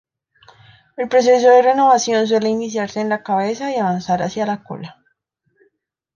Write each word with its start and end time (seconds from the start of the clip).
El 0.97 1.07
proceso 1.09 1.47
de 1.51 1.61
renovación 1.61 2.25
suele 2.25 2.49
iniciarse 2.49 3.01
en 3.01 3.09
la 3.09 3.21
cabeza 3.21 3.69
y 3.71 3.75
avanzar 3.75 4.23
hacia 4.23 4.47
la 4.47 4.63
cola. 4.63 5.03